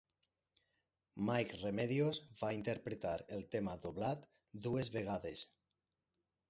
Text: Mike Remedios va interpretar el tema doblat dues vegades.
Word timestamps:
Mike 1.27 1.53
Remedios 1.59 2.21
va 2.41 2.51
interpretar 2.57 3.13
el 3.37 3.47
tema 3.57 3.79
doblat 3.87 4.27
dues 4.67 4.93
vegades. 5.01 5.47